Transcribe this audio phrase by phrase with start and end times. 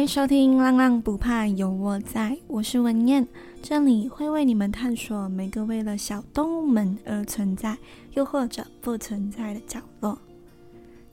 [0.00, 3.28] 欢迎收听《浪浪不怕有我在》，我是文燕，
[3.62, 7.76] 这里会为你们探索每个为了小动物们而存在，
[8.14, 10.18] 又或者不存在的角落。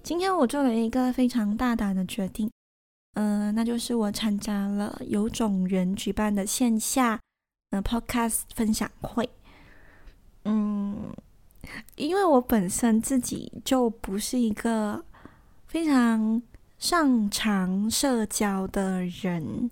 [0.03, 2.49] 今天我做了一个非常大胆的决定，
[3.15, 7.19] 嗯、那就是我参加了有种人举办的线下
[7.71, 9.29] 呃 Podcast 分享会。
[10.45, 11.13] 嗯，
[11.97, 15.03] 因为我本身自己就不是一个
[15.67, 16.41] 非常
[16.77, 19.69] 擅长社交的人，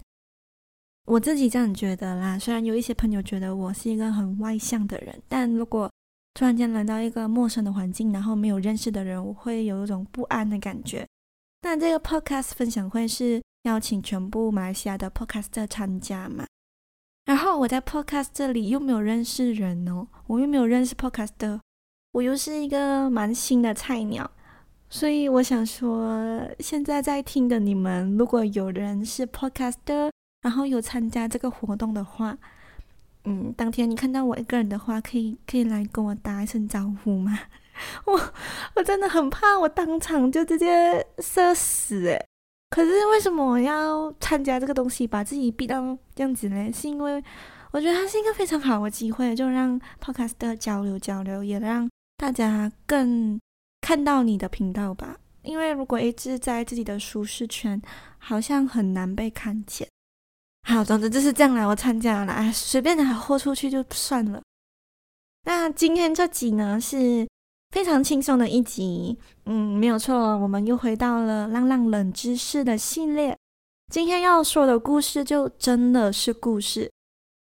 [1.06, 2.38] 我自己这样觉得啦。
[2.40, 5.90] 虽然有一些朋友觉得我是一个很外向的人，但如果
[6.34, 11.08] 突然间来到一个陌生的环境，然后没有认识的人，我会有一种不安的感觉。
[11.62, 16.46] 那这个 Podcast 分享会是邀请全部马来西亚的 Podcaster 参加嘛？
[17.26, 21.60] 然后我在 Podcast 这里又没有认识人哦，我又没有认识 Podcaster，
[22.12, 24.30] 我又是一个蛮新的菜鸟，
[24.90, 30.12] 所以我想说，现在在听的你们，如果有人是 Podcaster，
[30.42, 32.38] 然后有参加这个活动的话，
[33.26, 37.38] 嗯，当天你看到我一个人的话，可以可以来跟我打一声招呼吗？
[38.06, 38.34] 我
[38.76, 42.26] 我真的很怕，我当场就直接社死诶。
[42.70, 46.72] 可是为什么我要参加这个东西，把自己逼到这样子呢？
[46.72, 47.22] 是因为
[47.72, 53.40] 我觉得它是一个非常好的机会，就让 podcaster 交流交流，也让大家更
[53.86, 55.16] 看到你的频道吧。
[55.44, 57.80] 因为如果一直在自己的舒适圈，
[58.18, 59.88] 好像很难被看见。
[60.68, 64.42] 好，总之就是这样啦，我参加了，哎，随便的豁出去就算了。
[65.44, 67.28] 那今天这集呢是。
[67.72, 73.38] 非常轻松的一集，嗯，没有错，我们又回到了浪浪冷知识的系列。
[73.92, 76.90] 今天要说的故事就真的是故事，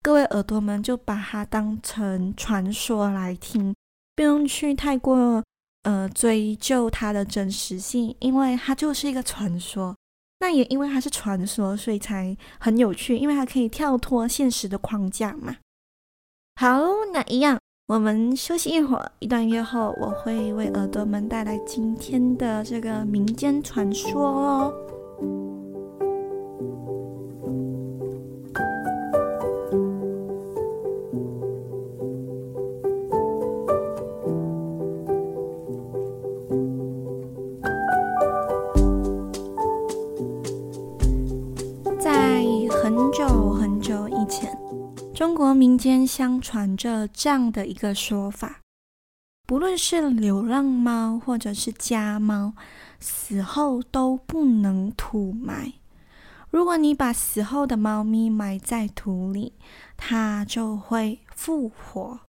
[0.03, 3.73] 各位耳朵们就把它当成传说来听，
[4.15, 5.43] 不用去太过
[5.83, 9.95] 呃追究它的真实性，因为它就是一个传说。
[10.39, 15.57] 那也因为它是传说，所以才很有趣，因为它可以跳脱现实的框架嘛。
[16.55, 16.81] 好，
[17.13, 17.59] 那一样。
[17.87, 24.73] 我们休息一会儿，一段月后，我会为耳朵们带来今天的这个民间传说哦。
[45.79, 48.59] 间相传着这样的一个说法：
[49.47, 52.53] 不论是流浪猫或者是家猫，
[52.99, 55.73] 死后都不能土埋。
[56.51, 59.53] 如果你把死后的猫咪埋在土里，
[59.95, 62.19] 它就会复活。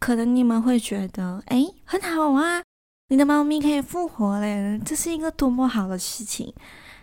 [0.00, 2.62] 可能你们会觉得，哎，很好啊，
[3.08, 6.52] 你的猫咪可以复活嘞，这是一个多么好的事情。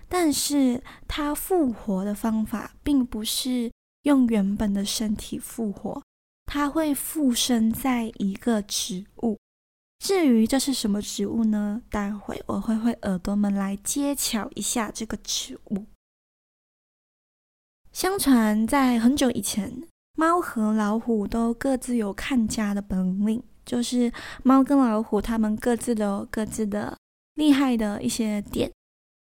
[0.10, 3.72] 但是它复活的方法并不是。
[4.04, 6.02] 用原本的身体复活，
[6.46, 9.38] 它会附身在一个植物。
[10.00, 11.84] 至于这是什么植物呢？
[11.90, 15.86] 待会我会会耳朵们来揭晓一下这个植物。
[17.92, 19.84] 相传在很久以前，
[20.16, 24.12] 猫和老虎都各自有看家的本领，就是
[24.44, 26.98] 猫跟老虎它们各自都有各自的
[27.36, 28.72] 厉害的一些点。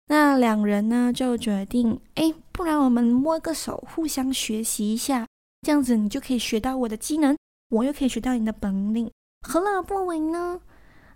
[0.08, 5.28] 那两人呢就决定，哎，不然我们摸个手，互相学习一下，
[5.62, 7.38] 这样子你就可以学到我的技能，
[7.70, 9.10] 我又可以学到你的本领，
[9.48, 10.62] 何乐而不为呢？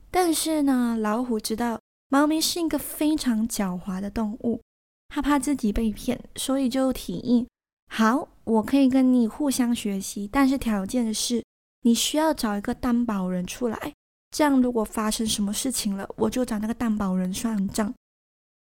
[0.10, 1.80] 但是呢，老虎知道
[2.10, 4.62] 猫咪是一个非常狡猾的动物，
[5.10, 7.48] 它怕自己被骗，所以就提议：
[7.92, 11.44] 好，我可以跟你互相学习，但是条件是
[11.82, 13.94] 你需要找一个担保人出来，
[14.32, 17.94] 这样如果发生什么事情了，我就找那个担保人算账。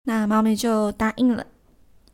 [0.05, 1.47] 那猫咪就答应了。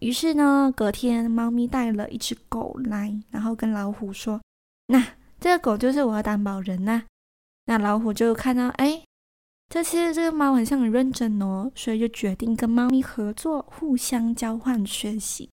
[0.00, 4.41] 于是呢，隔天猫咪带了一只狗来，然后跟老虎说
[4.88, 7.02] ：“那这个狗就是我的担保人呐。”
[7.67, 9.05] 那老虎就看到，哎，
[9.69, 15.50] 这次这个猫很像很认真哦，所以就决定跟猫咪合作，互相交换学习。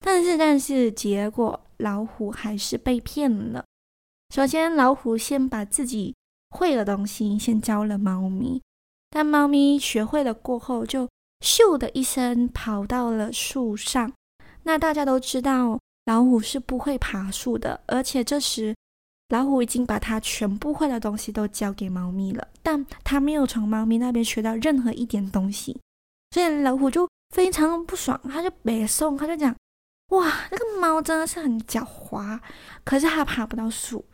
[0.00, 3.64] 但是，但是结果老虎还是被骗了。
[4.34, 6.14] 首先，老虎先把自己
[6.50, 8.60] 会的东西先教了猫咪，
[9.08, 11.08] 但猫咪学会了过后就。
[11.40, 14.12] 咻的一声，跑到了树上。
[14.62, 17.80] 那大家都知道，老虎是不会爬树的。
[17.86, 18.74] 而且这时，
[19.30, 25.80] 老虎已经把它全部会的东西都交给猫咪了，但它没有从猫咪那边学到任何一点东西。
[26.32, 29.54] 所以老虎就非常不爽，他就北宋，他就讲
[30.10, 32.38] ：“哇，这个猫真的是很狡猾，
[32.84, 34.04] 可是它爬不到树。”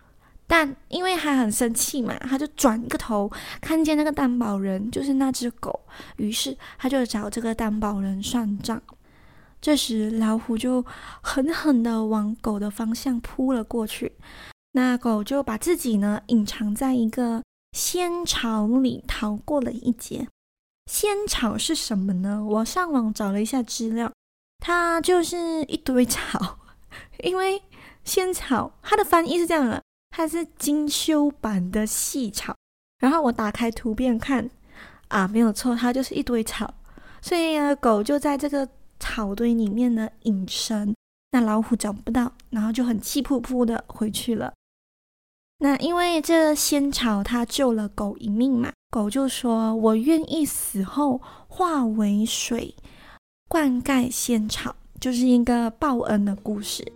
[0.46, 5.81] 但因为他很生气嘛，他就转个头看见那个担保人就是那只狗，
[6.16, 8.81] 于是他就找这个担保人算账。
[9.60, 10.84] 这时老虎就
[11.20, 14.12] 狠狠地往狗的方向扑了过去，
[14.72, 17.42] 那狗就把自己呢隐藏在一个
[17.72, 20.28] 仙草里，逃过了一劫。
[20.88, 22.44] 仙草是什么呢？
[22.44, 24.12] 我上网找了一下资料，
[24.60, 26.58] 它就是一堆草，
[27.25, 27.60] 因为
[28.04, 29.82] 仙草它的翻译是这样的，
[30.16, 32.56] 它是精修版的细草。
[32.98, 34.48] 然后我打开图片看，
[35.08, 36.72] 啊，没有错，它就是一堆草。
[37.20, 38.66] 所以呢，狗就在这个
[38.98, 40.96] 草堆里面呢隐身，
[41.32, 44.54] 那老虎找不到，然后就很气扑扑的回去了。
[45.58, 52.74] 那因为这仙草它救了狗一命嘛，狗就说：“我愿意死后化为水，
[53.50, 56.90] 灌溉仙草，就是一个报恩的故事。”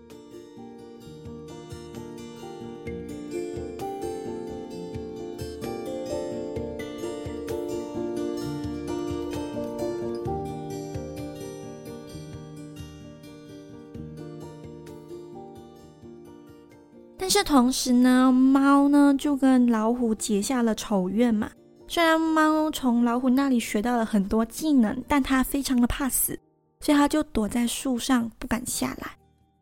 [17.32, 21.48] 但是同时呢，猫呢就跟老虎结下了仇怨嘛。
[21.86, 26.36] 虽然猫从老虎那里学到了很多技能，但它非常的怕死，
[26.80, 29.16] 所以它就躲在树上不敢下来。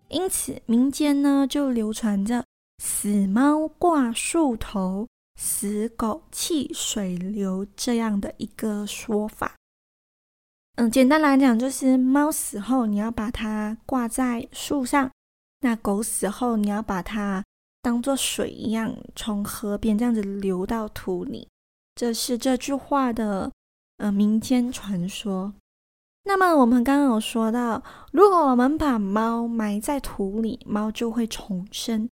[0.08, 2.42] 因此，民间呢就流传着
[2.82, 5.06] “死猫挂树头，
[5.38, 9.54] 死狗弃水流”这样的一个说法。
[10.76, 15.10] 嗯，简单来讲，就是猫死后你要把它挂在树上，
[15.60, 17.44] 那狗死后你要把它。
[17.80, 21.48] 当做水一样从河边这样子流到土里，
[21.94, 23.50] 这是这句话的
[23.98, 25.54] 呃民间传说。
[26.24, 27.82] 那么我们刚刚有说到，
[28.12, 32.08] 如果我们把猫埋在土里，猫就会重生。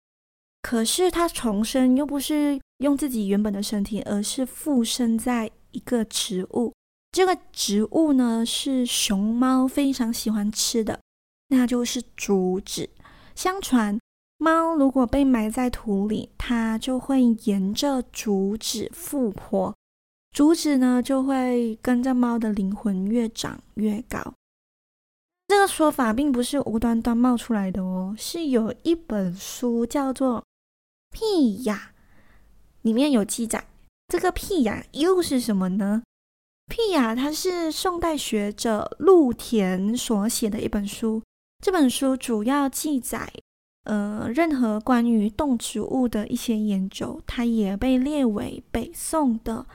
[0.62, 6.74] 可是它重生又不是用自己原本的身体，而是附身在一个植物。
[7.12, 11.00] 这个植物呢是熊猫非常喜欢吃的，
[11.48, 12.90] 那就是竹子。
[13.36, 14.00] 相传。
[14.44, 19.74] 猫如果被埋在土里，它就会沿着竹子复活，
[20.34, 24.34] 竹子呢就会跟着猫的灵魂越长越高。
[25.48, 30.40] 这个说法并不是无端端冒出来的哦，是有一本书叫做
[31.12, 31.94] 《屁呀》，
[32.82, 33.66] 里面有记载。
[34.10, 36.04] 这个“屁呀”又是什么呢
[36.68, 41.24] ？“屁呀”它是宋代学者陆田所写的一本书，
[41.64, 43.32] 这本书主要记载。
[43.84, 49.66] 呃，任何关于动植物的一些研究，它也被列为北宋的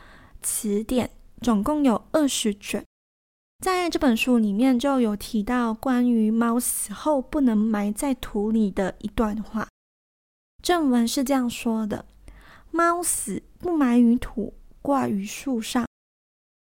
[0.42, 1.10] 词典，
[1.42, 2.84] 总共有二十卷。
[3.62, 9.68] 在这本书里面，就有提到关于猫死后不能埋在土里的一段话。
[10.62, 12.06] 正文是这样说的：
[12.70, 15.86] 猫死不埋于土，挂于树上。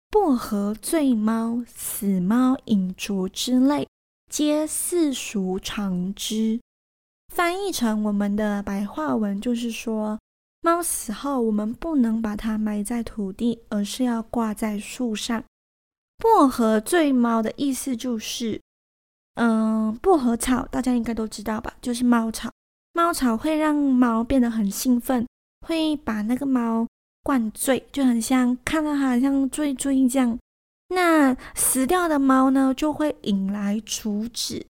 [0.10, 3.88] 薄荷醉猫、死猫饮竹之类，
[4.28, 6.60] 皆世俗常知。
[7.30, 10.20] 翻译成我们的白话文，就是说，
[10.62, 15.44] 猫死后，我们不能把它埋在土地，而是要挂在树上。
[16.18, 18.60] 薄荷醉猫的意思就是，
[19.36, 22.52] 嗯，薄荷草大家应该都知道吧，就是猫草。
[22.92, 25.26] 猫草会让猫变得很兴奋，
[25.66, 26.86] 会把那个猫
[27.24, 30.38] 灌醉，就很像看到它，像醉醉这样。
[30.90, 34.66] 那死掉的猫呢，就会引来竹子。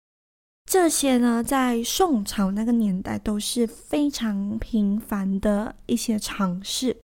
[0.68, 6.98] 这些呢，在宋朝那个年代都是非常频繁的一些常识。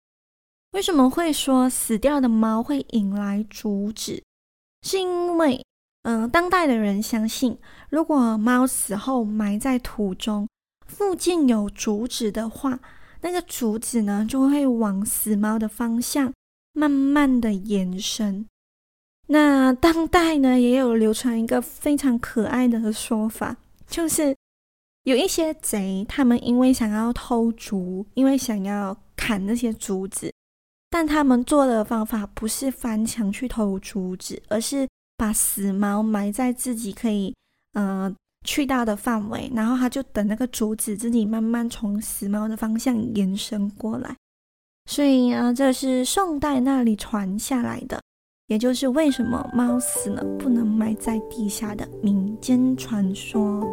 [0.71, 4.23] 为什么会说死掉的猫会引来竹子？
[4.81, 5.63] 是因为，
[6.01, 7.55] 嗯、当代的人相信，
[7.91, 10.47] 如果猫死后埋在土中，
[10.87, 12.79] 附近有竹子的话，
[13.21, 16.33] 那个竹子呢，就会往死猫的方向
[16.73, 18.47] 慢慢的延伸。
[19.31, 23.55] 那当代呢，也有流传一个非常可爱的说法，
[23.87, 24.35] 就是
[25.03, 30.29] 有一些贼，他们因为想要偷竹，因为想要砍那些竹子，
[30.89, 34.85] 但他们做的方法不是翻墙去偷竹子，而是
[35.15, 37.33] 把死猫埋在自己可以
[37.71, 38.13] 呃
[38.45, 44.13] 去到的范围，然后他就等那个竹子自己慢慢从死猫的方向延伸过来。
[44.89, 48.01] 所以啊，这是宋代那里传下来的。
[48.51, 53.65] 也就是为什么猫死了不能埋在地下的民间传说。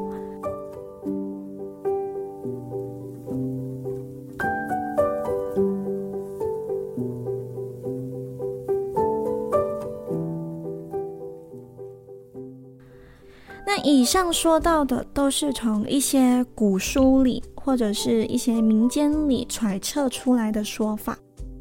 [13.67, 21.19] 那以上说到的都是从一些古书里或者是一些民间里揣测出来的说法。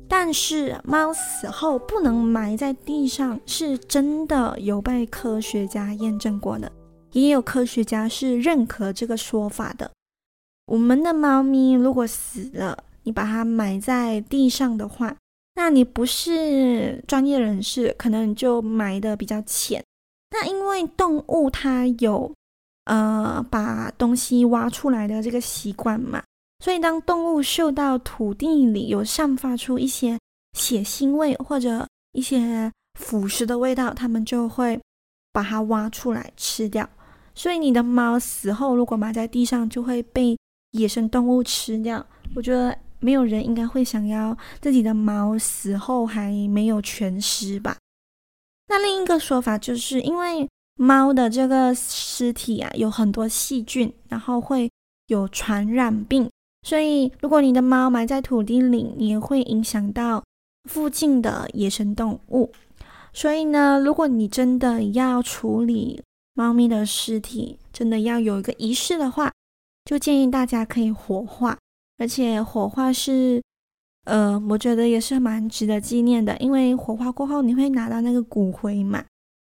[0.09, 6.71] 但是猫死后不能埋在地上，是真的有被科学家验证过的，
[7.11, 9.91] 也有科学家是认可这个说法的。
[10.65, 15.15] 我们的猫咪如果死了，你把它埋在地上的话，
[15.55, 19.83] 那你不是专业人士，可能就埋得比较浅。
[20.31, 22.29] 那因为动物它有
[22.83, 26.21] 呃把东西挖出来的这个习惯嘛，
[26.59, 30.19] 所以当动物嗅到土地里有散发出一些
[30.57, 34.79] 血腥味或者一些腐蚀的味道，它们就会
[35.31, 36.89] 把它挖出来吃掉。
[37.33, 40.37] 所以你的猫死后如果埋在地上，就会被
[40.71, 42.05] 野生动物吃掉。
[42.35, 42.77] 我觉得。
[42.99, 47.77] 没有人应该会想要自己的猫死后还没有全尸吧？
[48.69, 54.67] 那另一个说法就是因为猫的这个尸体啊有很多细菌，然后会
[55.05, 56.27] 有传染病，
[56.67, 60.21] 所以如果你的猫埋在土地里，也会影响到
[60.69, 62.51] 附近的野生动物。
[63.13, 69.31] 所以呢，如果你真的要处理猫咪的尸体，真的要有一个仪式的话，
[69.85, 71.57] 就建议大家可以火化。
[71.99, 73.41] 而且火化是，
[74.03, 79.05] 呃，我觉得也是蛮值得纪念的，因为火化过后你会拿到那个骨灰嘛，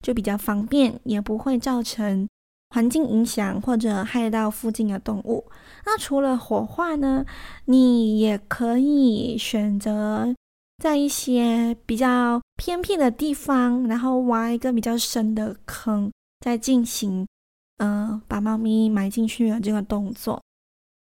[0.03, 2.27] 就比较方便，也不会造成
[2.75, 5.45] 环境影响或者害到附近的动物。
[5.85, 7.25] 那除了火化呢，
[7.63, 10.35] 你也可以选择
[10.83, 17.25] 在一些比较偏僻的地方，然后挖一个比较深的坑，再进行，
[17.77, 20.41] 呃，把猫咪埋进去的这个动作。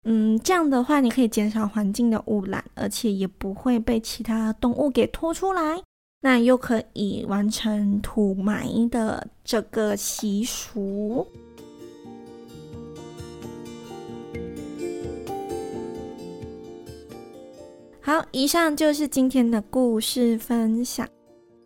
[0.04, 5.82] 嗯，这样的话，你可以减少环境的污染，而且也不会被其他动物给拖出来。
[6.24, 11.26] 那又可以完成土埋的这个习俗。
[18.04, 21.08] 好，以上就是今天的故事分享。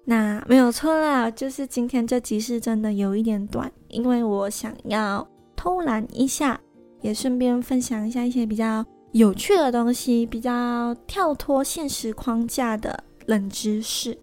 [0.03, 6.59] 那没有错啦，就是今天这集是真的有一点短，因为我想要偷懒一下。
[7.01, 14.17] 也顺便分享一下一些比较有趣的东西，比较跳脱现实框架的冷知识。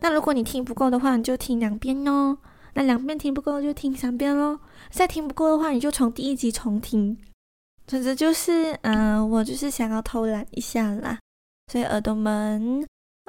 [0.00, 2.36] 那如果你听不够的话，你就听两遍哦。
[2.74, 4.58] 那两遍听不够就听三遍喽。
[4.90, 7.16] 再听不够的话，你就从第一集重听。
[7.86, 11.20] 总之就是，嗯、我就是想要偷懒一下啦。
[11.70, 12.82] 所以耳朵们，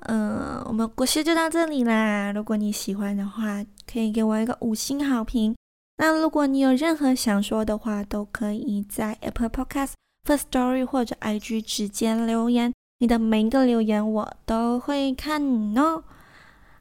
[0.07, 2.31] 嗯、呃，我们故事就到这里啦。
[2.31, 5.53] 如果你喜欢的话，可以给我一个五星好评。
[5.97, 9.91] 那如果你有任何想说的话，都可以在 Apple Podcast、
[10.25, 12.71] First Story 或者 IG 直接留言。
[12.99, 15.41] 你的每一个留言我都会看
[15.77, 16.01] 哦。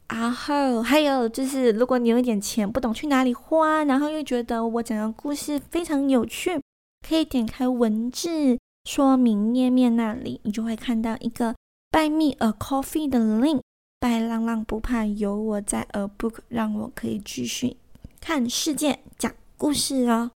[0.08, 6.60] 然后还有就是，如果你有一点钱不懂去哪里花，然后又觉得我讲的故事非常有趣，
[7.06, 8.56] 可以点开文字
[8.88, 11.54] 说明页面那里，你就会看到一个
[11.90, 13.61] Buy Me a Coffee 的 link。
[14.00, 17.76] 拜浪浪不怕有我在，A Book 让我可以继续。
[18.18, 20.30] 看世界，讲故事哦，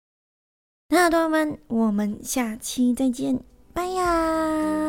[0.91, 3.43] 那朋友们，我们下期再见，
[3.73, 4.82] 拜呀。